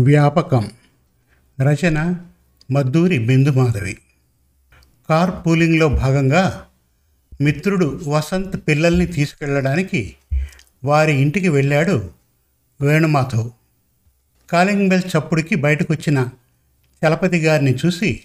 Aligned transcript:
వ్యాపకం. 0.00 0.70
రచన 1.60 2.16
మద్దూరి 2.70 3.18
బిందుమాధవి. 3.18 3.98
కార్ 5.08 5.30
పూలింగ్లో 5.46 5.88
భాగంగా 5.88 6.66
మిత్రుడు 7.40 8.00
వసంత్ 8.06 8.68
పిల్లల్ని 8.68 9.06
తీసుకెళ్ళడానికి 9.06 10.16
వారి 10.84 11.12
ఇంటికి 11.12 11.48
వెళ్ళాడు 11.48 12.10
వేణుమాధవ్. 12.80 13.50
కాలింగ్ 14.50 14.88
బెల్ 14.88 15.02
చప్పుడుకి 15.06 15.54
బయటకొచ్చిన 15.54 16.28
చలపతి 17.06 17.38
గారిని 17.38 17.74
చూసి 17.86 18.20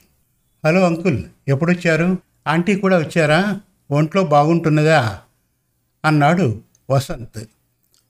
హలో 0.65 0.85
అంకుల్ 0.85 1.23
ఎప్పుడొచ్చారు? 1.47 2.17
ఆంటీ 2.47 2.75
కూడా 2.75 2.97
వచ్చారా? 2.97 3.61
ఒంట్లో 3.91 4.23
బాగుంటున్నదా? 4.23 5.21
అన్నాడు 6.05 6.61
వసంత్. 6.89 7.43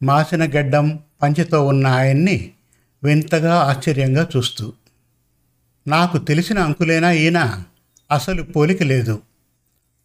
మాసిన 0.03 0.43
గడ్డం 0.43 0.99
పంచెతో 1.21 1.67
ఉన్న 1.67 1.87
ఆయన్ని 1.87 2.51
వింతగా 3.05 3.55
ఆశ్చర్యంగా 3.55 4.27
చూస్తూ 4.37 4.73
నాకు 5.87 6.17
తెలిసిన 6.17 6.59
అంకులేనా 6.59 7.11
ఈయన? 7.11 7.63
అసలు 8.11 8.43
పోలిక 8.43 8.83
లేదు 8.83 9.21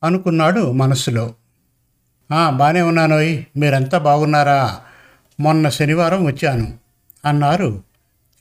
అనుకున్నాడు 0.04 0.72
మనస్సులో. 0.72 1.34
బాగానే 2.30 2.82
ఉన్నానోయ్. 2.82 3.42
మీరంతా 3.56 3.98
బాగున్నారా? 3.98 4.80
మొన్న 5.40 5.68
శనివారం 5.68 6.26
వచ్చాను 6.26 6.78
అన్నారు 7.24 7.82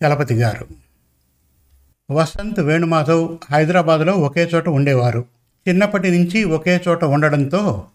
చలపతి 0.01 0.35
గారు. 0.35 0.67
వసంత్ 2.11 2.59
వేణుమాధవ్ 2.59 3.37
హైదరాబాద్లో 3.51 4.13
ఒకే 4.13 4.51
చోట 4.55 4.69
ఉండేవారు. 4.69 5.25
చిన్నప్పటి 5.67 6.11
నుంచి 6.11 6.43
ఒకే 6.43 6.81
చోట 6.87 7.03
ఉండడంతో 7.03 7.85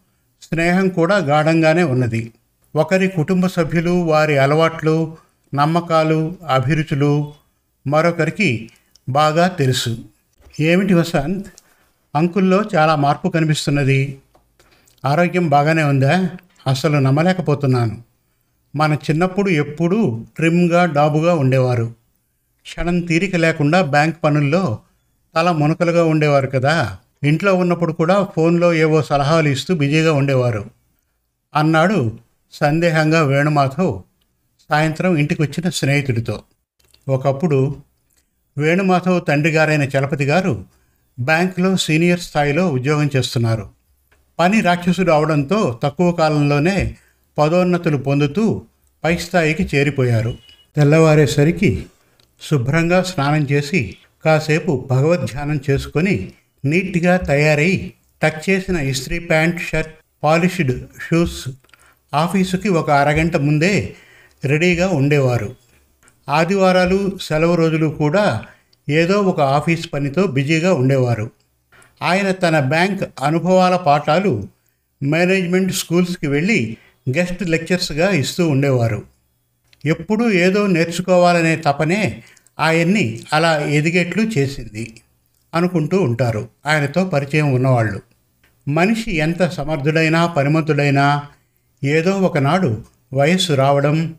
స్నేహం 0.42 0.88
కూడా 0.88 1.16
గాఢంగానే 1.16 1.82
ఉన్నది. 1.82 2.32
ఒకరి 2.76 3.08
కుటుంబ 3.08 3.46
సభ్యులు 3.46 3.90
వారి 3.90 4.38
అలవాట్లు 4.38 5.16
నమ్మకాలు 5.54 6.36
అభిరుచులు 6.48 7.32
మరొకరికి 7.86 8.70
బాగా 9.08 9.48
తెలుసు. 9.48 9.98
ఏమిటి 10.60 10.94
వసంత్? 10.94 11.46
అంకుల్లో 12.14 12.64
చాలా 12.74 12.96
మార్పు 12.96 13.28
కనిపిస్తున్నది. 13.28 14.18
ఆరోగ్యం 15.04 15.48
బాగానే 15.48 15.82
ఉందా? 15.82 16.30
అసలు 16.66 16.98
నమ్మలేకపోతున్నాను. 16.98 18.02
మన 18.76 18.92
చిన్నప్పుడు 18.94 19.50
ఎప్పుడూ 19.50 20.24
ట్రిమ్గా 20.36 20.84
డాబుగా 20.84 21.34
ఉండేవారు. 21.34 21.92
క్షణం 22.62 23.00
తీరిక 23.00 23.36
లేకుండా 23.36 23.82
బ్యాంక్ 23.82 24.24
పనుల్లో 24.24 24.78
తల 25.36 25.50
మునకలుగా 25.50 26.04
ఉండేవారు 26.04 26.46
కదా. 26.46 26.98
ఇంట్లో 27.24 27.54
ఉన్నప్పుడు 27.54 27.92
కూడా 27.92 28.28
ఫోన్లో 28.36 28.74
ఏవో 28.74 29.02
సలహాలు 29.02 29.48
ఇస్తూ 29.48 29.74
బిజీగా 29.74 30.12
ఉండేవారు. 30.12 30.70
అన్నాడు 31.56 32.18
సందేహంగా 32.52 33.22
వేణుమాధవ్. 33.22 34.02
సాయంత్రం 34.70 35.16
ఇంటికి 35.16 35.42
వచ్చిన 35.42 35.68
స్నేహితుడితో. 35.68 36.42
ఒకప్పుడు 37.08 37.76
వేణుమాధవ్ 38.58 39.20
తండ్రి 39.28 39.52
గారైన 39.52 39.82
చలపతి 39.82 40.24
గారు 40.24 40.64
బ్యాంకులో 41.20 41.76
సీనియర్ 41.76 42.20
స్థాయిలో 42.20 42.70
ఉద్యోగం 42.70 43.10
చేస్తున్నారు. 43.16 43.70
పని 44.38 44.60
రాక్షసుడు 44.60 45.12
అవడంతో 45.12 45.80
తక్కువ 45.82 46.12
కాలంలోనే 46.12 46.96
పదోన్నతులు 47.38 47.96
పొందుతూ 47.96 48.62
పై 49.04 49.16
స్థాయికి 49.16 49.76
చేరిపోయారు. 49.76 50.38
తెల్లవారేసరికి 50.76 51.86
శుభ్రంగా 52.40 53.02
స్నానం 53.02 53.46
చేసి 53.52 53.96
కాసేపు 54.24 54.86
భగవద్ధ్యానం 54.90 55.60
చేసుకొని 55.70 56.32
నీట్గా 56.64 57.16
తయారై 57.16 57.92
టక్ 58.22 58.50
చేసిన 58.50 58.76
ఇస్త్రీ 58.76 59.18
ప్యాంట్ 59.18 59.60
షర్ట్ 59.60 59.94
పాలిష్డ్ 60.22 60.86
షూస్ 61.08 61.48
ఆఫీసుకి 62.14 62.68
ఒక 62.68 62.90
అరగంట 62.90 63.36
ముందే 63.36 63.94
రెడీగా 64.46 64.88
ఉండేవారు. 64.88 65.56
ఆదివారాలు 66.28 67.18
సెలవు 67.22 67.54
రోజులు 67.54 67.86
కూడా 67.86 68.44
ఏదో 68.88 69.20
ఒక 69.20 69.40
ఆఫీస్ 69.40 69.88
పనితో 69.92 70.26
బిజీగా 70.26 70.74
ఉండేవారు. 70.74 71.30
ఆయన 72.02 72.30
తన 72.30 72.60
బ్యాంక్ 72.60 73.04
అనుభవాల 73.22 73.76
పాఠాలు 73.76 74.48
మేనేజ్మెంట్ 75.02 75.72
స్కూల్స్కి 75.72 76.26
వెళ్ళి 76.26 76.76
గెస్ట్ 77.16 77.48
లెక్చర్స్గా 77.48 78.10
ఇస్తూ 78.10 78.48
ఉండేవారు. 78.48 79.02
ఎప్పుడూ 79.86 80.30
ఏదో 80.30 80.66
నేర్చుకోవాలనే 80.66 81.56
తపనే 81.56 82.22
ఆయన్ని 82.60 83.20
అలా 83.32 83.58
ఎదిగేట్లు 83.58 84.22
చేసింది 84.22 84.94
అనుకుంటూ 85.54 86.02
ఉంటారు. 86.02 86.48
ఆయనతో 86.66 87.04
పరిచయం 87.04 87.52
ఉన్నవాళ్ళు. 87.52 88.00
మనిషి 88.68 89.16
ఎంత 89.16 89.48
సమర్థుడైనా 89.48 90.26
పరిమతుడైనా 90.26 91.22
ఏదో 91.84 92.10
ఒకనాడు 92.10 92.82
వయస్సు 93.14 93.52
రావడం 93.52 94.14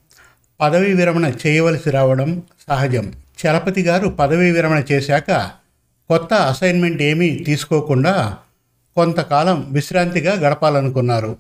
పదవీ 0.60 0.94
విరమణ 0.94 1.32
చేయవలసి 1.48 1.90
రావడం 1.90 2.44
సహజం. 2.70 3.14
చలపతి 3.46 3.82
గారు 3.82 4.08
పదవీ 4.08 4.52
విరమణ 4.52 4.84
చేశాక 4.92 5.32
కొత్త 6.10 6.34
అసైన్మెంట్ 6.34 7.02
ఏమీ 7.02 7.30
తీసుకోకుండా 7.30 8.38
కొంతకాలం 8.96 9.68
విశ్రాంతిగా 9.72 10.34
గడపాలనుకున్నారు. 10.34 11.38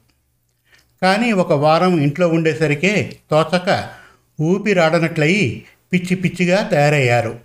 కానీ 1.01 1.31
ఒక 1.31 1.53
వారం 1.53 1.99
ఇంట్లో 1.99 2.27
ఉండేసరికే 2.27 3.17
తోచక 3.31 3.89
ఊపిరాడనట్లయి 4.41 5.63
పిచ్చి 5.93 6.15
పిచ్చిగా 6.15 6.63
తయారయ్యారు. 6.63 7.39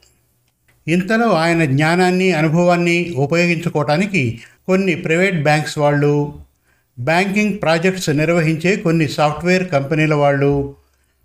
ఇంతలో 0.88 1.30
ఆయన 1.30 1.64
జ్ఞానాన్ని 1.64 2.32
అనుభవాన్ని 2.32 3.14
ఉపయోగించుకోవటానికి 3.16 4.40
కొన్ని 4.66 4.94
ప్రైవేట్ 4.94 5.42
బ్యాంక్స్ 5.42 5.78
వాళ్ళు 5.78 6.38
బ్యాంకింగ్ 6.98 7.62
ప్రాజెక్ట్స్ 7.62 8.10
నిర్వహించే 8.10 8.76
కొన్ని 8.76 9.08
సాఫ్ట్వేర్ 9.08 9.68
కంపెనీల 9.68 10.14
వాళ్ళు 10.14 10.74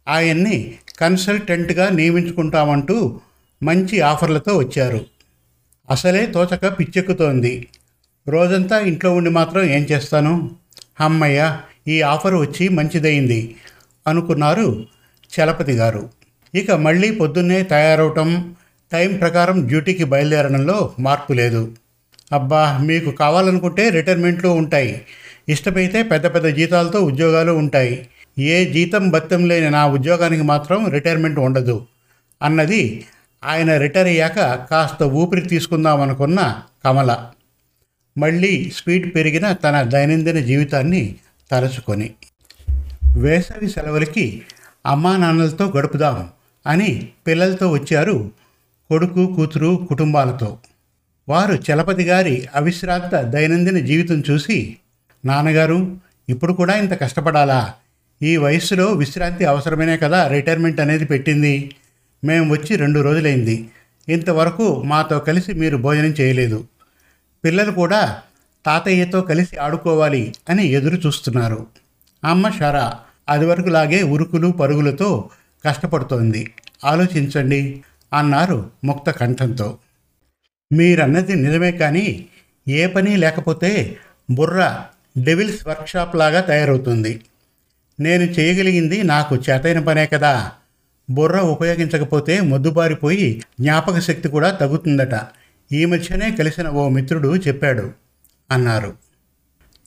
ఆయన్ని 0.07 0.75
కన్సల్టెంట్గా 0.99 1.89
నియమించుకుంటామంటూ 1.89 3.19
మంచి 3.63 4.01
ఆఫర్లతో 4.01 4.57
వచ్చారు. 4.57 5.05
అసలే 5.89 6.25
తోచక 6.25 6.79
పిచ్చెక్కుతోంది. 6.79 7.67
రోజంతా 8.27 8.79
ఇంట్లో 8.79 9.13
ఉండి 9.13 9.29
మాత్రం 9.29 9.63
ఏం 9.63 9.83
చేస్తాను? 9.91 10.51
అమ్మయ్య 11.01 11.57
ఈ 11.87 12.01
ఆఫర్ 12.01 12.33
వచ్చి 12.33 12.69
మంచిదయింది 12.69 13.55
అనుకున్నారు 14.07 14.85
చలపతి 15.31 15.71
గారు. 15.71 16.09
ఇక 16.55 16.71
మళ్ళీ 16.71 17.11
పొద్దున్నే 17.11 17.63
తయారవటం 17.63 18.55
టైం 18.91 19.17
ప్రకారం 19.17 19.67
డ్యూటీకి 19.67 20.03
బయలుదేరడంలో 20.03 20.93
మార్పు 20.99 21.33
లేదు. 21.33 21.71
అబ్బా 22.31 22.77
మీకు 22.77 23.11
కావాలనుకుంటే 23.11 23.89
రిటైర్మెంట్లు 23.89 24.49
ఉంటాయి. 24.49 25.01
ఇష్టమైతే 25.49 26.03
పెద్ద 26.03 26.25
పెద్ద 26.25 26.47
జీతాలతో 26.47 26.99
ఉద్యోగాలు 27.01 27.51
ఉంటాయి. 27.51 28.07
ఏ 28.39 28.73
జీతం 28.73 29.09
భత్యం 29.09 29.47
లేని 29.47 29.69
నా 29.69 29.87
ఉద్యోగానికి 29.87 30.43
మాత్రం 30.43 30.89
రిటైర్మెంట్ 30.89 31.39
ఉండదు 31.39 31.85
అన్నది 32.41 33.05
ఆయన 33.45 33.77
రిటైర్ 33.77 34.07
అయ్యాక 34.07 34.39
కాస్త 34.71 35.03
ఊపిరి 35.03 35.41
తీసుకుందామనుకున్న 35.41 36.61
కమల. 36.85 37.25
మళ్ళీ 38.17 38.71
స్పీడ్ 38.75 39.15
పెరిగిన 39.15 39.53
తన 39.53 39.81
దైనందిన 39.81 40.39
జీవితాన్ని 40.39 41.15
తలుచుకొని. 41.51 42.13
వేసవి 43.17 43.69
సెలవులకి 43.69 44.41
అమ్మా 44.85 45.17
నాన్నలతో 45.17 45.65
గడుపుదాం 45.65 46.29
అని 46.67 47.09
పిల్లలతో 47.27 47.71
వచ్చారు 47.71 48.31
కొడుకు 48.89 49.33
కూతురు 49.35 49.85
కుటుంబాలతో. 49.89 50.57
వారు 51.29 51.53
చలపతి 51.53 52.03
గారి 52.03 52.47
అవిశ్రాంత 52.55 53.21
దైనందిన 53.21 53.79
జీవితం 53.79 54.23
చూసి 54.29 54.77
నాన్నగారు 55.25 55.97
ఇప్పుడు 56.29 56.53
కూడా 56.53 56.75
ఇంత 56.75 57.01
కష్టపడాలా? 57.01 57.73
ఈ 58.23 58.37
వయస్సులో 58.37 58.91
విశ్రాంతి 58.91 59.45
అవసరమేనే 59.45 59.97
కదా 59.97 60.27
రిటైర్మెంట్ 60.27 60.79
అనేది 60.79 61.05
పెట్టింది. 61.05 61.71
మేము 62.23 62.53
వచ్చి 62.53 62.75
రెండు 62.75 62.99
రోజులైంది. 62.99 63.69
ఇంతవరకు 64.09 64.83
మాతో 64.83 65.19
కలిసి 65.19 65.53
మీరు 65.53 65.77
భోజనం 65.77 66.13
చేయలేదు. 66.21 66.67
పిల్లలు 67.45 67.71
కూడా 67.71 68.21
తాతయ్యతో 68.65 69.21
కలిసి 69.21 69.57
ఆడుకోవాలి 69.57 70.33
అని 70.49 70.67
ఎదురు 70.67 70.95
చూస్తున్నారు. 70.95 71.67
అమ్మ 72.23 72.49
షరా 72.49 72.99
అది 73.29 73.45
వరకులాగే 73.45 74.03
ఉరుకులు 74.03 74.47
పరుగులతో 74.47 75.29
కష్టపడుతోంది. 75.65 76.51
ఆలోచించండి 76.85 77.83
అన్నారు 78.13 78.69
ముక్త 78.83 79.11
కంఠంతో. 79.11 79.77
మీరన్నది 80.73 81.35
నిజమే 81.35 81.71
కానీ 81.71 82.25
ఏ 82.67 82.87
పని 82.87 83.17
లేకపోతే 83.17 83.97
బుర్ర 84.31 84.83
డెవిల్స్ 85.17 85.67
వర్క్షాప్ 85.67 86.15
లాగా 86.15 86.41
తయారవుతుంది. 86.41 87.21
నేను 87.99 88.23
చేయగలిగింది 88.23 89.03
నాకు 89.03 89.35
చేతైన 89.35 89.79
పనే 89.79 90.05
కదా. 90.05 90.51
బుర్ర 91.09 91.39
ఉపయోగించకపోతే 91.39 92.41
మొద్దుబారిపోయి 92.41 93.43
జ్ఞాపక 93.61 93.99
శక్తి 93.99 94.27
కూడా 94.27 94.49
తగ్గుతుందట. 94.49 95.21
ఈ 95.71 95.85
మధ్యనే 95.85 96.31
కలిసిన 96.31 96.67
ఓ 96.67 96.89
మిత్రుడు 96.89 97.35
చెప్పాడు 97.35 97.91
అన్నారు. 98.51 98.93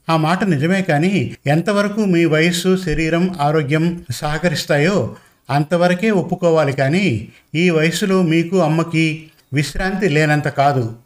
ఆ 0.09 0.17
మాట 0.17 0.45
నిజమే 0.45 0.83
కానీ 0.83 1.37
ఎంతవరకు 1.47 2.01
మీ 2.01 2.25
వయస్సు 2.25 2.77
శరీరం 2.77 3.37
ఆరోగ్యం 3.41 4.05
సహకరిస్తాయో 4.11 5.17
అంతవరకే 5.51 6.11
ఒప్పుకోవాలి 6.11 6.73
కానీ 6.73 7.29
ఈ 7.55 7.71
వయసులో 7.71 8.23
మీకు 8.23 8.59
అమ్మకి 8.59 9.31
విశ్రాంతి 9.53 10.09
లేనంత 10.09 10.49
కాదు 10.49 10.97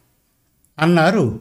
అన్నారు 0.78 1.40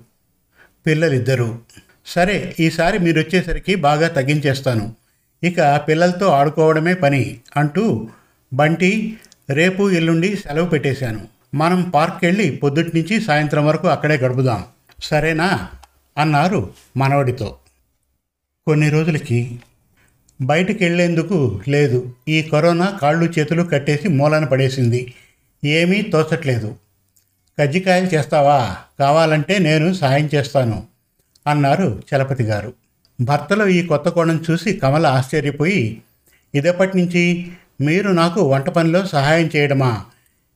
పిల్లలిద్దరూ. 0.86 1.58
సరే 2.06 2.56
ఈసారి 2.60 3.00
మీరు 3.00 3.20
వచ్చేసరికి 3.20 3.76
బాగా 3.76 4.08
తగ్గించేస్తాను. 4.08 5.01
ఇక 5.44 5.82
పిల్లలతో 5.88 6.28
ఆడుకోవడమే 6.28 6.94
పని 6.94 7.40
అంటూ 7.58 8.08
బంటి 8.54 9.18
రేపు 9.50 9.92
ఎల్లుండి 9.92 10.36
సెలవు 10.36 10.70
పెట్టేశాను. 10.70 11.28
మనం 11.56 11.90
పార్క్ 11.90 12.24
వెళ్ళి 12.24 12.52
పొద్దుటి 12.52 12.98
నుంచి 12.98 13.22
సాయంత్రం 13.22 13.66
వరకు 13.66 13.88
అక్కడే 13.88 14.18
గడుపుదాం. 14.18 14.64
సరేనా? 15.04 15.70
అన్నారు 16.18 16.74
మనవడితో. 16.98 17.56
కొన్ని 18.66 18.90
రోజులకి 18.90 19.60
బయటికి 20.42 20.84
వెళ్ళేందుకు 20.84 21.62
లేదు. 21.68 22.14
ఈ 22.28 22.42
కరోనా 22.42 22.98
కాళ్ళు 23.02 23.40
చేతులు 23.40 23.64
కట్టేసి 23.64 24.08
మూలన 24.08 24.46
పడేసింది. 24.46 25.14
ఏమీ 25.66 26.02
తోచట్లేదు. 26.02 26.76
కజ్జికాయలు 27.60 28.06
చేస్తావా? 28.06 28.76
కావాలంటే 29.00 29.60
నేను 29.60 29.94
సాయం 29.94 30.30
చేస్తాను 30.36 30.84
అన్నారు 31.48 32.04
చలపతి 32.16 32.44
గారు. 32.44 32.74
భర్తలో 33.22 33.68
ఈ 33.68 33.88
కొత్త 33.88 34.10
కోణం 34.10 34.44
చూసి 34.52 34.74
కమల 34.74 35.08
ఆశ్చర్యపోయి 35.08 36.02
ఇదప్పటి 36.56 36.98
నుంచి 36.98 37.48
మీరు 37.82 38.10
నాకు 38.10 38.42
వంట 38.42 38.70
పనిలో 38.70 39.06
సహాయం 39.06 39.50
చేయడమా? 39.56 40.06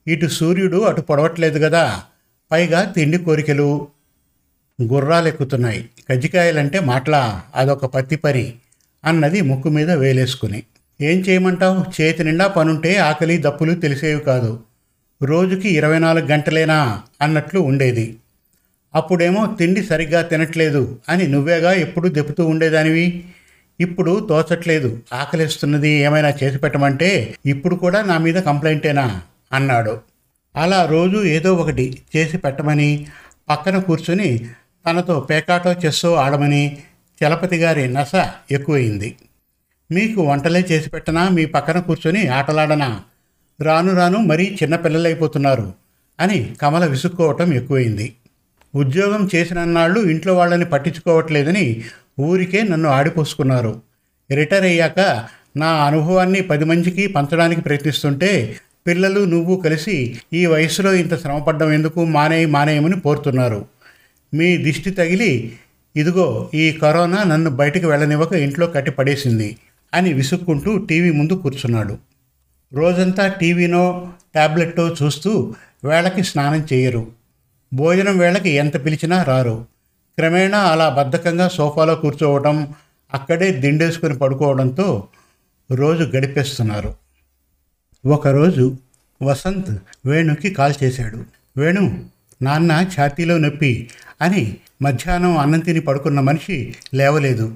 ఇటు 0.08 0.26
సూర్యుడు 0.26 0.78
అటు 0.78 1.02
పొడవట్లేదు 1.02 1.60
కదా 1.60 2.04
పైగా 2.52 2.84
తిండి 2.84 3.18
కోరికలు 3.18 3.88
గుర్రాలెక్కుతున్నాయి. 4.82 5.90
కజ్జికాయలంటే 6.10 6.80
మాటలా 6.80 7.42
అదొక 7.56 7.86
పత్తి 7.86 8.16
పని 8.16 8.54
అన్నది 9.06 9.42
ముక్కు 9.42 9.70
మీద 9.70 9.92
వేలేసుకుని. 9.92 10.64
ఏం 11.02 11.20
చేయమంటావు? 11.20 12.02
చేతి 12.02 12.24
నిండా 12.24 12.48
పనుంటే 12.48 12.96
ఆకలి 12.96 13.38
దప్పులు 13.38 13.74
తెలిసేవి 13.74 14.22
కాదు. 14.22 14.60
రోజుకి 15.24 15.70
ఇరవై 15.70 16.00
నాలుగు 16.00 16.26
గంటలేనా? 16.26 17.02
అన్నట్లు 17.22 17.60
ఉండేది. 17.60 18.18
అప్పుడేమో 18.96 19.56
తిండి 19.60 19.84
సరిగ్గా 19.84 20.22
తినట్లేదు 20.22 21.00
అని 21.10 21.28
నువ్వేగా 21.28 21.74
ఎప్పుడు 21.74 22.08
దెప్పుతూ 22.08 22.48
ఉండేదానివి? 22.48 23.24
ఇప్పుడు 23.82 24.28
తోచట్లేదు. 24.30 25.00
ఆకలిస్తున్నది 25.14 25.90
ఏమైనా 25.90 26.34
చేసి 26.44 26.58
పెట్టమంటే 26.58 27.36
ఇప్పుడు 27.46 27.76
కూడా 27.76 28.02
నా 28.02 28.18
మీద 28.18 28.36
కంప్లైంటేనా? 28.36 29.22
అన్నాడు. 29.54 30.00
అలా 30.56 30.86
రోజు 30.86 31.24
ఏదో 31.24 31.54
ఒకటి 31.54 32.02
చేసి 32.16 32.38
పెట్టమని 32.38 33.08
పక్కన 33.50 33.78
కూర్చుని 33.78 34.40
తనతో 34.90 35.20
పేకాటో 35.20 35.74
చెస్సో 35.74 36.16
ఆడమని 36.16 36.78
చలపతి 37.24 37.58
గారి 37.58 37.94
నస 37.94 38.12
ఎక్కువైంది. 38.52 39.16
మీకు 39.92 40.22
వంటలే 40.22 40.66
చేసి 40.72 40.90
పెట్టనా? 40.90 41.30
మీ 41.30 41.46
పక్కన 41.46 41.80
కూర్చొని 41.80 42.28
ఆటలాడనా? 42.28 43.02
రాను 43.62 43.96
రాను 43.96 44.20
మరీ 44.20 44.58
చిన్నపిల్లలైపోతున్నారు 44.64 45.74
అని 46.20 46.56
కమల 46.62 46.86
విసుక్కోవటం 46.86 47.54
ఎక్కువైంది. 47.54 48.14
ఉద్యోగం 48.76 49.30
చేసినన్నాళ్ళు 49.36 50.00
ఇంట్లో 50.00 50.36
వాళ్ళని 50.36 50.66
పట్టించుకోవట్లేదని 50.66 51.84
ఊరికే 52.20 52.64
నన్ను 52.64 52.90
ఆడిపోసుకున్నారు. 52.90 53.82
రిటైర్ 54.36 54.64
అయ్యాక 54.64 55.26
నా 55.58 55.68
అనుభవాన్ని 55.68 56.42
పది 56.42 56.66
మందికి 56.66 57.08
పంచడానికి 57.08 57.62
ప్రయత్నిస్తుంటే 57.62 58.56
పిల్లలు 58.88 59.26
నువ్వు 59.26 59.62
కలిసి 59.62 60.20
ఈ 60.34 60.46
వయసులో 60.46 60.94
ఇంత 60.94 61.22
శ్రమపడ్డం 61.22 61.72
ఎందుకు? 61.72 62.06
మానేయి 62.06 62.46
మానేయమని 62.46 63.00
కోరుతున్నారు 63.00 63.66
మీ 64.34 64.58
దిష్టి 64.58 64.92
తగిలి 64.92 65.58
ఇదిగో 65.96 66.50
ఈ 66.54 66.72
కరోనా 66.72 67.24
నన్ను 67.24 67.50
బయటికి 67.50 67.86
వెళ్ళనివ్వక 67.86 68.34
ఇంట్లో 68.34 68.68
కట్టి 68.68 68.92
పడేసింది 68.92 69.58
అని 69.94 70.14
విసుక్కుంటూ 70.14 70.78
టీవీ 70.78 71.12
ముందు 71.12 71.34
కూర్చున్నాడు. 71.34 71.98
రోజంతా 72.74 73.28
టీవీనో 73.28 74.10
ట్యాబ్లెట్టో 74.34 74.96
చూస్తూ 75.04 75.54
వేళకి 75.84 76.24
స్నానం 76.24 76.68
చేయరు. 76.74 77.08
భోజనం 77.76 78.18
వేళకి 78.18 78.50
ఎంత 78.50 78.86
పిలిచినా 78.86 79.24
రారు. 79.24 79.66
క్రమేణా 80.18 80.58
అలా 80.58 80.90
బద్ధకంగా 80.90 81.48
సోఫాలో 81.48 81.96
కూర్చోవడం 81.96 82.74
అక్కడే 83.14 83.52
దిండేసుకుని 83.52 84.18
పడుకోవడంతో 84.18 85.08
రోజు 85.72 86.04
గడిపేస్తున్నారు. 86.04 86.96
ఒకరోజు 88.06 88.78
వసంత్ 89.24 89.82
వేణుకి 90.06 90.54
కాల్ 90.54 90.74
చేశాడు. 90.84 91.26
వేణు 91.58 92.06
నాన్న 92.42 92.90
ఛాతీలో 93.00 93.38
నొప్పి 93.38 93.90
అని 94.22 94.58
మధ్యాహ్నం 94.82 95.38
అన్నం 95.38 95.60
తిని 95.60 95.80
పడుకున్న 95.80 96.20
మనిషి 96.20 96.76
లేవలేదు. 96.94 97.56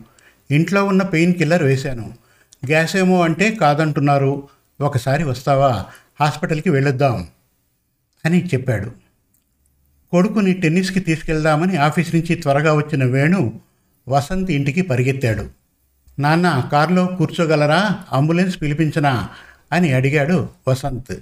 ఇంట్లో 0.51 0.85
ఉన్న 0.85 1.03
పెయిన్ 1.03 1.33
కిల్లర్ 1.33 1.63
వేశాను. 1.63 2.13
గ్యాస్ 2.67 2.95
ఏమో 2.95 3.21
అంటే 3.21 3.51
కాదంటున్నారు. 3.51 4.47
ఒకసారి 4.81 5.23
వస్తావా? 5.23 5.85
హాస్పిటల్కి 6.19 6.69
వెళ్ళొద్దాం 6.69 7.27
అని 8.25 8.45
చెప్పాడు. 8.45 9.08
కొడుకుని 10.11 10.53
టెన్నిస్కి 10.53 10.99
తీసుకెళ్దామని 10.99 11.77
ఆఫీస్ 11.77 12.15
నుంచి 12.15 12.35
త్వరగా 12.35 12.73
వచ్చిన 12.73 13.03
వేణు 13.03 13.59
వసంత్ 14.09 14.51
ఇంటికి 14.51 14.81
పరిగెత్తాడు. 14.81 15.45
నాన్న 16.19 16.69
కారులో 16.71 17.05
కూర్చోగలరా? 17.05 17.99
అంబులెన్స్ 18.11 18.61
పిలిపించనా? 18.61 19.29
అని 19.71 19.93
అడిగాడు 19.93 20.49
వసంత్. 20.67 21.15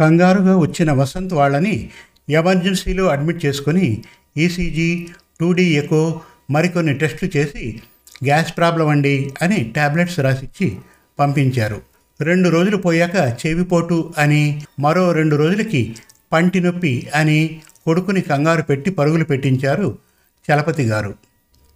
కంగారుగా 0.00 0.56
వచ్చిన 0.56 0.92
వసంత్ 0.92 1.32
వాళ్ళని 1.32 1.90
ఎమర్జెన్సీలో 2.30 3.06
అడ్మిట్ 3.06 3.46
చేసుకొని 3.46 4.02
ఈసీజీ 4.36 5.06
టూ 5.40 5.52
డీ 5.52 5.64
ఎకో 5.64 6.20
మరికొన్ని 6.50 6.94
టెస్టులు 6.94 7.36
చేసి 7.36 7.82
గ్యాస్ 8.24 8.56
ప్రాబ్లం 8.56 8.88
అండి 8.88 9.32
అని 9.42 9.56
ట్యాబ్లెట్స్ 9.56 10.20
రాసిచ్చి 10.20 10.76
పంపించారు. 11.18 11.82
రెండు 12.20 12.48
రోజులు 12.48 12.76
పోయాక 12.76 13.36
చెవిపోటు 13.46 14.14
అని 14.18 14.62
మరో 14.80 15.12
రెండు 15.12 15.36
రోజులకి 15.36 15.96
పంటి 16.32 16.60
నొప్పి 16.60 17.08
అని 17.14 17.60
కొడుకుని 17.88 18.20
కంగారు 18.20 18.62
పెట్టి 18.62 18.90
పరుగులు 18.90 19.24
పెట్టించారు 19.24 19.98
చలపతి 20.46 20.84
గారు. 20.84 21.14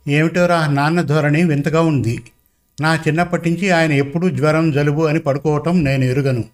ఏమిటోరా 0.09 0.67
నాన్న 0.67 1.03
ధోరణి 1.03 1.45
వింతగా 1.45 1.81
ఉంది. 1.81 2.23
నా 2.81 2.91
చిన్నప్పటి 2.97 3.51
నుంచి 3.51 3.71
ఆయన 3.71 3.93
ఎప్పుడూ 3.93 4.29
జ్వరం 4.29 4.73
జలుబు 4.73 5.03
అని 5.03 5.21
పడుకోవటం 5.21 5.85
నేను 5.85 6.05
ఎరుగను. 6.05 6.45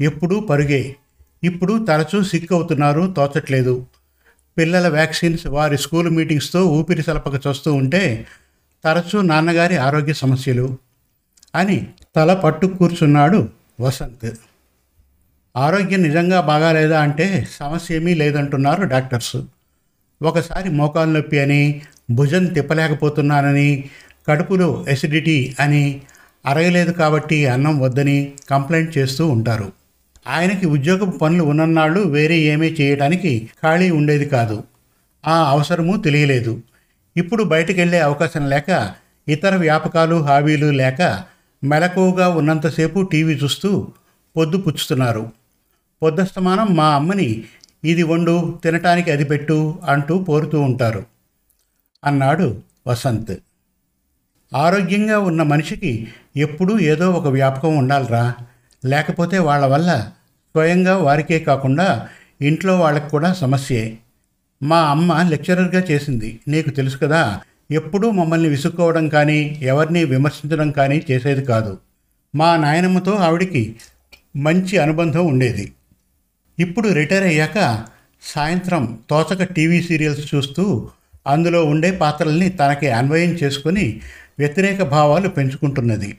ఎప్పుడూ 0.00 0.40
పరుగే. 0.40 0.96
ఇప్పుడు 1.44 1.86
తరచూ 1.88 2.22
సిక్ 2.22 2.52
అవుతున్నారు 2.52 3.14
తోచట్లేదు. 3.16 3.86
పిల్లల 4.58 4.88
వ్యాక్సిన్స్ 4.88 5.46
వారి 5.46 5.78
స్కూల్ 5.78 6.10
మీటింగ్స్తో 6.10 6.66
ఊపిరి 6.66 7.02
సలపక 7.02 7.46
చూస్తూ 7.46 7.72
ఉంటే 7.72 8.26
తరచూ 8.84 9.22
నాన్నగారి 9.22 9.76
ఆరోగ్య 9.76 10.12
సమస్యలు 10.12 10.78
అని 11.54 11.86
తల 12.16 12.34
పట్టు 12.34 12.66
కూర్చున్నాడు 12.66 13.48
వసంత్. 13.80 14.38
ఆరోగ్యం 15.56 16.02
నిజంగా 16.02 16.40
బాగాలేదా 16.40 17.00
అంటే 17.00 17.48
సమస్య 17.60 17.96
ఏమీ 17.96 18.14
లేదంటున్నారు 18.14 18.82
డాక్టర్స్. 18.82 19.36
ఒకసారి 20.22 20.70
మోకాలు 20.70 21.10
నొప్పి 21.10 21.38
అని 21.38 21.82
భుజం 22.10 22.44
తిప్పలేకపోతున్నానని 22.44 23.84
కడుపులో 24.28 24.84
ఎసిడిటీ 24.88 25.56
అని 25.60 26.00
అరగలేదు 26.46 26.92
కాబట్టి 26.92 27.46
అన్నం 27.46 27.80
వద్దని 27.80 28.32
కంప్లైంట్ 28.50 28.98
చేస్తూ 28.98 29.28
ఉంటారు. 29.28 29.72
ఆయనకి 30.26 30.66
ఉద్యోగ 30.66 31.10
పనులు 31.10 31.42
ఉన్ననాళ్ళు 31.42 32.00
వేరే 32.00 32.36
ఏమీ 32.36 32.66
చేయడానికి 32.66 33.50
ఖాళీ 33.62 33.90
ఉండేది 33.90 34.24
కాదు. 34.24 34.62
ఆ 35.26 35.50
అవసరము 35.50 35.96
తెలియలేదు. 35.96 36.62
ఇప్పుడు 37.16 37.44
బయటికి 37.44 37.80
వెళ్ళే 37.80 38.00
అవకాశం 38.00 38.48
లేక 38.48 38.92
ఇతర 39.28 39.56
వ్యాపకాలు 39.56 40.16
హాబీలు 40.16 40.66
లేక 40.66 41.24
మెలకువగా 41.64 42.28
ఉన్నంతసేపు 42.28 43.08
టీవీ 43.12 43.34
చూస్తూ 43.34 43.88
పొద్దు 44.36 44.56
పుచ్చుతున్నారు. 44.56 45.37
పొద్దస్తమానం 46.02 46.74
మా 46.74 46.94
అమ్మని 46.94 47.44
ఇది 47.84 48.02
వండు 48.02 48.58
తినటానికి 48.64 49.10
అది 49.10 49.24
పెట్టు 49.24 49.78
అంటూ 49.84 50.18
పోరుతూ 50.18 50.60
ఉంటారు. 50.60 51.04
అన్నాడు 52.04 52.62
వసంత్. 52.86 53.32
ఆరోగ్యంగా 54.54 55.18
ఉన్న 55.18 55.42
మనిషికి 55.42 56.08
ఎప్పుడూ 56.36 56.78
ఏదో 56.78 57.10
ఒక 57.10 57.26
వ్యాపకం 57.26 57.76
ఉండాలిరా. 57.76 58.34
లేకపోతే 58.84 59.38
వాళ్ళ 59.38 59.66
వల్ల 59.66 60.10
స్వయంగా 60.56 60.96
వారికే 60.96 61.38
కాకుండా 61.38 62.08
ఇంట్లో 62.42 62.80
వాళ్ళకి 62.80 63.10
కూడా 63.10 63.32
సమస్యే. 63.32 63.98
మా 64.62 64.80
అమ్మ 64.80 65.22
లెక్చరర్గా 65.22 65.82
చేసింది. 65.82 66.40
నీకు 66.48 66.70
తెలుసు 66.70 66.98
కదా 66.98 67.40
ఎప్పుడూ 67.70 68.10
మమ్మల్ని 68.10 68.48
విసుక్కోవడం 68.48 69.08
కానీ 69.08 69.58
ఎవరిని 69.62 70.04
విమర్శించడం 70.04 70.70
కానీ 70.70 71.02
చేసేది 71.10 71.44
కాదు. 71.44 71.78
మా 72.34 72.56
నాయనమ్మతో 72.56 73.12
ఆవిడికి 73.12 73.76
మంచి 74.36 74.78
అనుబంధం 74.78 75.26
ఉండేది. 75.26 75.72
ఇప్పుడు 76.58 76.88
రిటైర్ 76.88 77.24
అయ్యాక 77.24 77.84
సాయంత్రం 78.22 78.98
తోచక 79.10 79.42
టీవీ 79.42 79.82
సీరియల్స్ 79.82 80.34
చూస్తూ 80.34 80.88
అందులో 81.26 81.64
ఉండే 81.64 81.90
పాత్రల్ని 81.90 82.48
తనకి 82.48 82.90
అన్వయం 82.90 83.30
చేసుకుని 83.30 84.00
వ్యతిరేక 84.38 84.82
భావాలు 84.82 85.28
పెంచుకుంటున్నది. 85.28 86.18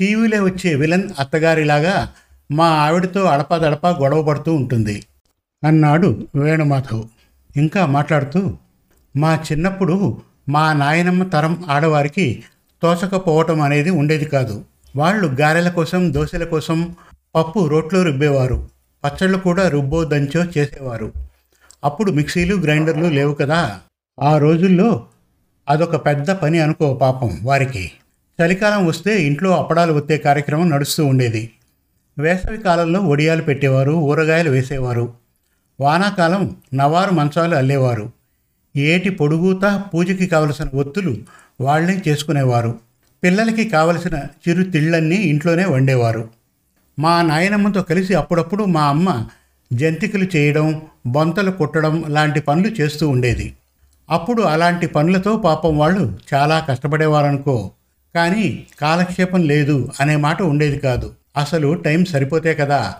టీవీలో 0.00 0.44
వచ్చే 0.44 0.74
విలన్ 0.74 1.02
అత్తగారిలాగా 1.18 2.12
మా 2.50 2.66
ఆవిడతో 2.66 3.24
అడపాదడపా 3.24 3.90
గొడవ 3.90 4.22
పడుతూ 4.22 4.54
ఉంటుంది. 4.54 5.02
అన్నాడు 5.64 6.26
వేణుమాధవ్. 6.34 7.04
ఇంకా 7.56 7.86
మాట్లాడుతూ 7.86 8.56
మా 9.16 9.44
చిన్నప్పుడు 9.52 10.22
మా 10.48 10.72
నాయనమ్మ 10.72 11.24
తరం 11.24 11.64
ఆడవారికి 11.68 12.42
తోచకపోవటం 12.82 13.60
అనేది 13.60 13.90
ఉండేది 13.90 14.24
కాదు. 14.24 14.64
వాళ్ళు 14.96 15.26
గారెల 15.26 15.68
కోసం 15.68 16.14
దోశల 16.14 16.44
కోసం 16.44 16.96
పప్పు 17.34 17.68
రోట్లో 17.68 18.02
రుబ్బేవారు. 18.02 18.77
పచ్చళ్ళు 19.04 19.38
కూడా 19.38 19.68
రుబ్బో 19.68 20.04
దంచో 20.04 20.44
చేసేవారు. 20.44 21.12
అప్పుడు 21.84 22.12
మిక్సీలు 22.12 22.56
గ్రైండర్లు 22.56 23.06
లేవు 23.06 23.34
కదా. 23.34 23.80
ఆ 24.20 24.38
రోజుల్లో 24.38 25.06
అదొక 25.68 26.06
పెద్ద 26.06 26.30
పని 26.30 26.58
అనుకో 26.58 26.94
పాపం 26.94 27.38
వారికి. 27.42 27.92
చలికాలం 28.42 28.86
వస్తే 28.86 29.22
ఇంట్లో 29.22 29.56
అప్పడాలు 29.56 29.92
ఒత్తే 29.92 30.18
కార్యక్రమం 30.18 30.70
నడుస్తూ 30.70 31.06
ఉండేది. 31.06 31.50
వేసవి 32.18 32.58
కాలంలో 32.58 33.00
ఒడియాలు 33.00 33.42
పెట్టేవారు 33.42 33.92
ఊరగాయలు 33.92 34.50
వేసేవారు. 34.50 35.14
వానాకాలం 35.80 36.56
నవారు 36.74 37.10
మంచాలు 37.10 37.54
అల్లేవారు. 37.54 38.12
ఏటి 38.76 39.10
పొడుగుత 39.10 39.84
పూజకి 39.94 40.26
కావలసిన 40.26 40.68
ఒత్తులు 40.74 41.16
వాళ్ళే 41.60 42.02
చేసుకునేవారు. 42.08 42.78
పిల్లలకి 43.24 43.68
కావలసిన 43.68 44.20
చిరు 44.48 44.62
తిళ్ళన్నీ 44.62 45.16
ఇంట్లోనే 45.16 45.64
వండేవారు. 45.64 46.37
మా 46.98 47.22
నాయనమ్మతో 47.22 47.82
కలిసి 47.82 48.14
అప్పుడప్పుడు 48.14 48.64
మా 48.64 48.84
అమ్మ 48.84 49.26
జంతికలు 49.72 50.26
చేయడం 50.36 50.82
బొంతలు 51.06 51.50
కుట్టడం 51.50 52.04
లాంటి 52.08 52.40
పనులు 52.40 52.68
చేస్తూ 52.68 53.08
ఉండేది. 53.08 53.54
అప్పుడు 54.10 54.42
అలాంటి 54.42 54.86
పనులతో 54.86 55.36
పాపం 55.36 55.78
వాళ్ళు 55.78 56.18
చాలా 56.34 56.66
కష్టపడేవారనుకో. 56.68 57.70
కానీ 58.14 58.66
కాలక్షేపం 58.80 59.42
లేదు 59.42 59.90
అనే 60.00 60.16
మాట 60.16 60.42
ఉండేది 60.42 60.78
కాదు. 60.78 61.14
అసలు 61.36 61.74
టైం 61.74 62.04
సరిపోతే 62.04 62.54
కదా. 62.54 62.94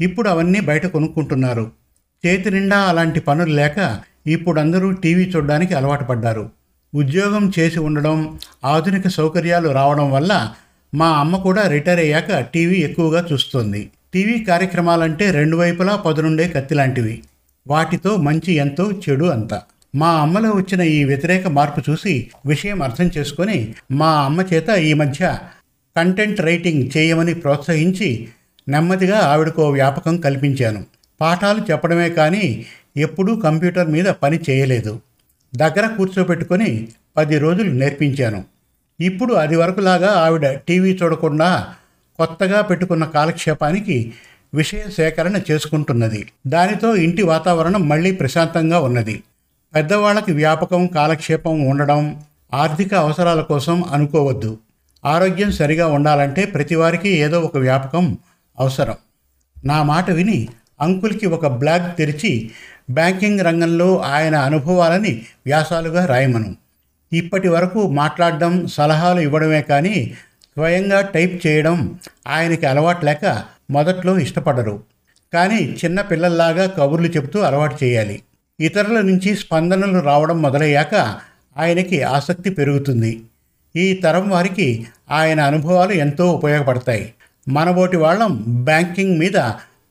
ఇప్పుడు 0.00 0.28
అవన్నీ 0.28 0.60
బయట 0.60 0.86
కొనుక్కుంటున్నారు. 0.86 1.70
చేతి 2.26 2.50
నిండా 2.50 2.78
అలాంటి 2.78 3.20
పనులు 3.20 3.50
లేక 3.50 4.00
ఇప్పుడు 4.26 4.60
అందరూ 4.60 4.90
టీవీ 4.90 5.32
చూడడానికి 5.36 5.74
అలవాటు 5.74 6.04
పడ్డారు. 6.04 6.50
ఉద్యోగం 6.94 7.52
చేసి 7.58 7.78
ఉండడం 7.78 8.38
ఆధునిక 8.64 9.08
సౌకర్యాలు 9.08 9.68
రావడం 9.68 10.10
వల్ల 10.10 10.54
మా 10.94 11.08
అమ్మ 11.08 11.36
కూడా 11.36 11.66
రిటైర్ 11.66 12.00
అయ్యాక 12.00 12.40
టీవీ 12.40 12.76
ఎక్కువగా 12.76 13.26
చూస్తుంది. 13.32 13.90
టీవీ 14.14 14.44
కార్యక్రమాలంటే 14.44 15.30
రెండు 15.30 15.56
వైపులా 15.56 15.96
పదునుండే 15.96 16.48
కత్తి 16.48 16.74
లాంటివి 16.74 17.22
వాటితో 17.66 18.16
మంచి 18.16 18.52
ఎంతో 18.52 18.90
చెడు 18.90 19.24
అంత. 19.24 19.60
మా 19.94 20.10
అమ్మలో 20.10 20.50
వచ్చిన 20.50 20.80
ఈ 20.80 21.04
వ్యతిరేక 21.04 21.46
మార్పు 21.46 21.90
చూసి 21.90 22.30
విషయం 22.46 22.82
అర్థం 22.82 23.10
చేసుకొని 23.18 23.74
మా 23.90 24.10
అమ్మ 24.20 24.40
చేత 24.40 24.68
ఈ 24.68 24.94
మధ్య 24.94 25.38
కంటెంట్ 25.96 26.40
రైటింగ్ 26.40 26.90
చేయమని 26.96 27.34
ప్రోత్సహించి 27.34 28.28
నెమ్మదిగా 28.68 29.18
ఆవిడకో 29.18 29.70
వ్యాపకం 29.70 30.16
కల్పించాను. 30.16 30.84
పాఠాలు 31.20 31.60
చెప్పడమే 31.70 32.08
కానీ 32.08 32.66
ఎప్పుడూ 32.96 33.36
కంప్యూటర్ 33.36 33.88
మీద 33.88 34.04
పని 34.04 34.40
చేయలేదు. 34.50 35.00
దగ్గర 35.56 35.86
కూర్చోబెట్టుకొని 35.86 36.88
పది 37.16 37.38
రోజులు 37.38 37.70
నేర్పించాను. 37.70 38.44
ఇప్పుడు 39.00 39.34
అది 39.34 39.56
వరకులాగా 39.56 40.10
ఆవిడ 40.12 40.50
టీవీ 40.50 40.98
చూడకుండా 41.02 41.74
కొత్తగా 42.18 42.60
పెట్టుకున్న 42.60 43.04
కాలక్షేపానికి 43.04 44.12
విషయ 44.54 44.82
సేకరణ 44.96 45.40
చేసుకుంటున్నది. 45.50 46.28
దానితో 46.46 46.96
ఇంటి 46.96 47.22
వాతావరణం 47.22 47.88
మళ్ళీ 47.88 48.10
ప్రశాంతంగా 48.10 48.80
ఉన్నది. 48.80 49.22
పెద్దవాళ్ళకి 49.74 50.32
వ్యాపకం 50.32 50.86
కాలక్షేపం 50.86 51.68
ఉండడం 51.68 52.22
ఆర్థిక 52.54 52.94
అవసరాల 52.94 53.40
కోసం 53.40 53.84
అనుకోవద్దు. 53.84 54.58
ఆరోగ్యం 55.04 55.52
సరిగా 55.52 55.86
ఉండాలంటే 55.86 56.44
ప్రతివారికి 56.44 57.08
ఏదో 57.08 57.40
ఒక 57.40 57.56
వ్యాపకం 57.56 58.18
అవసరం. 58.60 58.94
నా 59.64 59.82
మాట 59.82 60.10
విని 60.10 60.48
అంకుల్కి 60.80 61.26
ఒక 61.26 61.46
బ్లాగ్ 61.46 61.96
తెరిచి 61.98 62.50
బ్యాంకింగ్ 62.90 63.40
రంగంలో 63.40 63.98
ఆయన 64.00 64.36
అనుభవాలని 64.36 65.22
వ్యాసాలుగా 65.46 66.04
రాయమను. 66.04 66.56
ఇప్పటి 67.12 67.48
వరకు 67.48 67.88
మాట్లాడడం 67.88 68.66
సలహాలు 68.66 69.20
ఇవ్వడమే 69.20 69.62
కానీ 69.62 70.14
స్వయంగా 70.56 71.00
టైప్ 71.00 71.46
చేయడం 71.46 71.98
ఆయనకి 72.26 72.66
అలవాటు 72.66 73.04
లేక 73.04 73.42
మొదట్లో 73.70 74.18
ఇష్టపడరు. 74.18 74.82
కానీ 75.32 75.76
చిన్న 75.84 76.00
పిల్లల్లాగా 76.00 76.66
కబుర్లు 76.66 77.08
చెబుతూ 77.08 77.40
అలవాటు 77.40 77.84
చేయాలి. 77.84 78.22
ఇతరుల 78.60 79.00
నుంచి 79.00 79.36
స్పందనలు 79.36 79.98
రావడం 79.98 80.42
మొదలయ్యాక 80.42 80.94
ఆయనకి 81.56 82.02
ఆసక్తి 82.02 82.50
పెరుగుతుంది. 82.50 83.22
ఈ 83.76 83.94
తరం 83.94 84.30
వారికి 84.30 84.86
ఆయన 85.10 85.40
అనుభవాలు 85.40 85.92
ఎంతో 85.92 86.30
ఉపయోగపడతాయి. 86.30 87.12
మనబోటి 87.48 87.96
వాళ్ళం 87.96 88.64
బ్యాంకింగ్ 88.64 89.18
మీద 89.18 89.38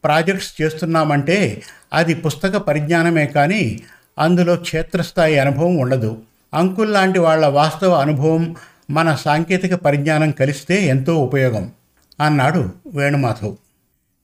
ప్రాజెక్ట్స్ 0.04 0.62
చేస్తున్నామంటే 0.62 1.62
అది 1.94 2.16
పుస్తక 2.16 2.58
పరిజ్ఞానమే 2.58 3.26
కానీ 3.26 3.82
అందులో 4.20 4.56
క్షేత్రస్థాయి 4.56 5.40
అనుభవం 5.40 5.78
ఉండదు. 5.78 6.22
అంకుల్ 6.54 6.94
లాంటి 6.94 7.20
వాళ్ళ 7.20 7.46
వాస్తవ 7.46 7.92
అనుభవం 7.92 8.56
మన 8.92 9.16
సాంకేతిక 9.16 9.74
పరిజ్ఞానం 9.74 10.32
కలిస్తే 10.32 10.84
ఎంతో 10.86 11.16
ఉపయోగం 11.16 11.72
అన్నాడు 12.20 12.70
వేణుమాధవ్. 12.94 13.56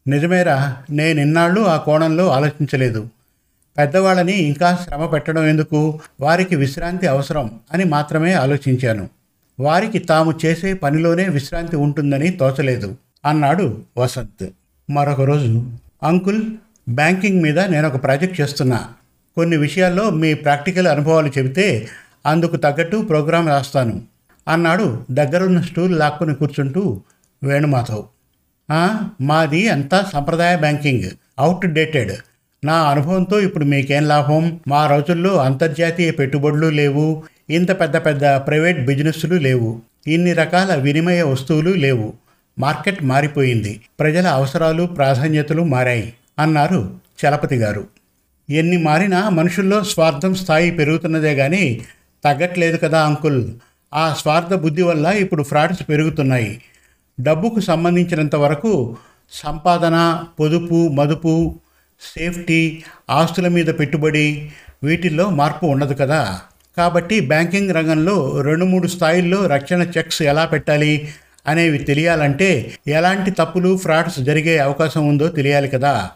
నిజమేరా 0.07 0.77
నేను 0.89 1.21
ఇన్నాళ్ళు 1.21 1.61
ఆ 1.61 1.77
కోణంలో 1.77 2.27
ఆలోచించలేదు. 2.27 3.09
పెద్దవాళ్ళని 3.77 4.33
ఇంకా 4.33 4.79
శ్రమ 4.87 5.05
పెట్టడం 5.05 5.45
ఎందుకు? 5.45 5.99
వారికి 6.21 6.55
విశ్రాంతి 6.55 7.07
అవసరం 7.07 7.59
అని 7.73 7.83
మాత్రమే 7.83 8.33
ఆలోచించాను. 8.33 9.09
వారికి 9.59 9.99
తాము 9.99 10.33
చేసే 10.45 10.73
పనిలోనే 10.73 11.29
విశ్రాంతి 11.29 11.75
ఉంటుందని 11.75 12.29
తోచలేదు 12.29 12.95
అన్నాడు 13.25 13.81
వసంత్. 13.97 14.47
మరొక 14.89 15.21
రోజు 15.21 15.71
అంకుల్ 16.03 16.43
బ్యాంకింగ్ 16.89 17.43
మీద 17.43 17.59
నేను 17.59 17.87
ఒక 17.87 18.03
ప్రాజెక్ట్ 18.03 18.41
చేస్తున్నా. 18.41 18.87
కొన్ని 19.35 19.57
విషయాల్లో 19.57 20.09
మీ 20.09 20.33
ప్రాక్టికల్ 20.33 20.87
అనుభవాలు 20.87 21.31
చెబితే 21.37 21.87
అందుకు 22.25 22.55
తగ్గట్టు 22.55 22.97
ప్రోగ్రాం 22.97 23.47
రాస్తాను. 23.47 24.01
అన్నాడు 24.47 25.05
దగ్గరున్న 25.11 25.61
స్టూల్ 25.61 25.99
లాక్కుని 25.99 26.35
కూర్చుంటూ 26.35 27.01
వేణుమాధవ్. 27.43 28.03
మాది 29.21 29.69
అంతా 29.69 30.05
సంప్రదాయ 30.13 30.57
బ్యాంకింగ్ 30.57 31.03
అవుట్ 31.39 31.65
డేటెడ్ 31.65 32.11
నా 32.63 32.73
అనుభవంతో 32.73 33.39
ఇప్పుడు 33.39 33.65
మీకేం 33.65 34.07
లాభం? 34.07 34.59
మా 34.67 34.87
రోజుల్లో 34.87 35.37
అంతర్జాతీయ 35.37 36.11
పెట్టుబడులు 36.11 36.67
లేవు 36.67 37.23
ఇంత 37.49 37.71
పెద్ద 37.79 37.97
పెద్ద 37.97 38.25
ప్రైవేట్ 38.25 38.85
బిజినెస్లు 38.85 39.35
లేవు 39.35 39.81
ఇన్ని 40.07 40.33
రకాల 40.33 40.75
వినిమయ 40.75 41.21
వస్తువులు 41.21 41.69
లేవు. 41.69 42.13
మార్కెట్ 42.59 43.03
మారిపోయింది 43.03 43.81
ప్రజల 43.99 44.27
అవసరాలు 44.27 44.83
ప్రాధాన్యతలు 44.83 45.63
మారాయి 45.63 46.13
అన్నారు 46.39 46.89
చలపతి 47.21 47.55
గారు. 47.55 47.83
ఎన్ని 48.49 48.77
మారినా 48.77 49.29
మనుషుల్లో 49.29 49.83
స్వార్థం 49.83 50.33
స్థాయి 50.35 50.71
పెరుగుతున్నదే 50.71 51.35
కానీ 51.35 51.81
తగ్గట్లేదు 52.25 52.77
కదా 52.77 53.05
అంకుల్. 53.05 53.43
ఆ 53.93 54.13
స్వార్థ 54.13 54.53
బుద్ధి 54.53 54.81
వల్ల 54.81 55.05
ఇప్పుడు 55.05 55.43
ఫ్రాడ్స్ 55.43 55.83
పెరుగుతున్నాయి. 55.89 56.61
డబ్బుకు 57.19 57.59
సంబంధించినంత 57.59 58.35
వరకు 58.35 58.97
సంపాదన 59.31 60.23
పొదుపు 60.39 60.87
మదుపు 60.87 61.55
సేఫ్టీ 62.15 62.83
ఆస్తుల 63.09 63.47
మీద 63.47 63.67
పెట్టుబడి 63.67 64.51
వీటిల్లో 64.83 65.29
మార్పు 65.29 65.65
ఉండదు 65.65 65.93
కదా. 65.93 66.39
కాబట్టి 66.77 67.19
బ్యాంకింగ్ 67.19 67.71
రంగంలో 67.71 68.41
రెండు 68.41 68.65
మూడు 68.65 68.87
స్థాయిల్లో 68.87 69.47
రక్షణ 69.47 69.81
చెక్స్ 69.97 70.21
ఎలా 70.21 70.45
పెట్టాలి 70.45 71.09
అనేవి 71.47 71.77
తెలియాలంటే 71.77 72.73
ఎలాంటి 72.87 73.31
తప్పులు 73.31 73.77
ఫ్రాడ్స్ 73.77 74.19
జరిగే 74.19 74.57
అవకాశం 74.57 75.07
ఉందో 75.07 75.27
తెలియాలి 75.27 75.67
కదా. 75.67 76.09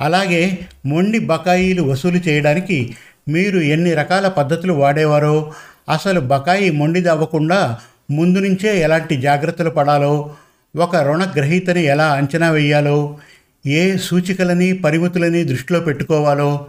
అలాగే 0.00 0.58
మొండి 0.86 1.18
బకాయిలు 1.18 1.82
వసూలు 1.82 2.16
చేయడానికి 2.16 2.96
మీరు 3.28 3.58
ఎన్ని 3.58 3.94
రకాల 3.94 4.28
పద్ధతులు 4.28 4.72
వాడేవారో? 4.72 5.52
అసలు 5.88 6.20
బకాయి 6.20 6.70
మొండిది 6.70 7.08
అవ్వకుండా 7.08 7.78
ముందు 8.10 8.38
నుంచే 8.38 8.80
ఎలాంటి 8.80 9.16
జాగ్రత్తలు 9.16 9.70
పడాలో? 9.70 10.34
ఒక 10.76 10.96
రుణగ్రహీతని 10.96 11.82
ఎలా 11.82 12.06
అంచనా 12.06 12.50
వేయాలో? 12.50 13.18
ఏ 13.66 13.96
సూచికలని 13.96 14.72
పరిమితులని 14.72 15.44
దృష్టిలో 15.44 15.80
పెట్టుకోవాలో? 15.80 16.66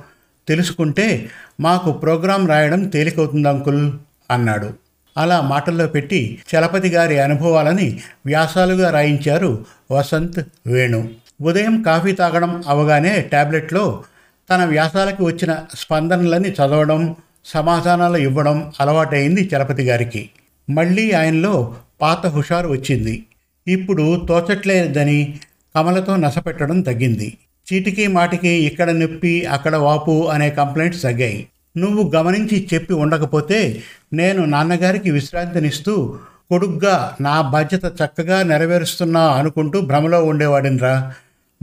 తెలుసుకుంటే 0.47 1.29
మాకు 1.59 1.91
ప్రోగ్రాం 1.91 2.47
రాయడం 2.47 2.83
తేలికవుతుంది 2.83 3.49
అంకుల్ 3.49 3.91
అన్నాడు. 4.31 4.73
అలా 5.17 5.41
మాటల్లో 5.41 5.87
పెట్టి 5.87 6.39
చలపతి 6.55 6.89
గారి 6.89 7.19
అనుభవాలని 7.19 7.99
వ్యాసాలుగా 8.25 8.89
రాయించారు 8.89 9.65
వసంత్ 9.91 10.39
వేణు. 10.67 11.09
ఉదయం 11.41 11.81
కాఫీ 11.81 12.11
తాగడం 12.11 12.63
అవగానే 12.67 13.21
ట్యాబ్లెట్లో 13.21 14.03
తన 14.49 14.65
వ్యాసాలకు 14.65 15.25
వచ్చిన 15.25 15.57
స్పందనలని 15.75 16.49
చదవడం 16.51 17.15
సమాధానాలు 17.45 18.17
ఇవ్వడం 18.17 18.73
అలవాటైంది 18.79 19.49
చలపతి 19.55 19.83
గారికి. 19.83 20.29
మళ్ళీ 20.69 21.11
ఆయనలో 21.11 21.75
పాత 22.01 22.27
హుషారు 22.27 22.69
వచ్చింది. 22.69 23.25
ఇప్పుడు 23.67 24.25
తోచట్లేదని 24.27 25.39
కమలతో 25.75 26.15
నసపెట్టడం 26.15 26.81
తగ్గింది. 26.81 27.37
చీటికి 27.67 28.07
మాటికి 28.07 28.49
ఇక్కడ 28.49 28.89
నొప్పి 28.89 29.45
అక్కడ 29.45 29.75
వాపు 29.75 30.27
అనే 30.27 30.49
కంప్లైంట్స్ 30.49 31.01
తగ్గాయి. 31.01 31.47
నువ్వు 31.77 32.11
గమనించి 32.15 32.67
చెప్పి 32.73 32.93
ఉండకపోతే 32.93 33.81
నేను 34.13 34.45
నాన్నగారికి 34.45 35.11
విశ్రాంతినిస్తూ 35.11 36.17
కొడుగ్గా 36.49 37.15
నా 37.21 37.41
బాధ్యత 37.41 37.85
చక్కగా 37.85 38.43
నెరవేరుస్తున్నా 38.43 39.27
అనుకుంటూ 39.27 39.81
భ్రమలో 39.81 40.23
ఉండేవాడినరా. 40.23 41.13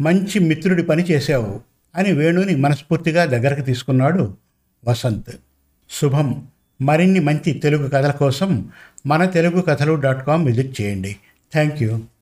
మంచి 0.01 0.39
మిత్రుడి 0.39 0.83
పని 0.83 1.03
చేసావు 1.03 1.72
అని 1.97 2.13
వేణుని 2.13 2.57
మనస్ఫూర్తిగా 2.57 3.25
దగ్గరకు 3.25 3.61
తీసుకున్నాడు 3.61 4.37
వసంత్. 4.89 5.31
శుభం. 5.91 6.47
మరిన్ని 6.83 7.21
మంచి 7.21 7.53
తెలుగు 7.53 7.89
కథల 7.89 8.11
కోసం 8.11 8.71
మన 9.07 9.25
తెలుగు 9.25 9.63
కథలు 9.63 9.95
డాట్ 9.95 10.27
కామ్ 10.27 10.47
విజిట్ 10.47 10.81
చేయండి. 10.81 11.17
Thank 11.53 11.83
you. 11.83 12.03